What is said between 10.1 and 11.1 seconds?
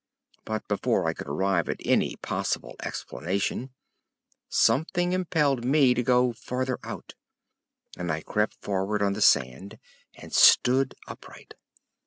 and stood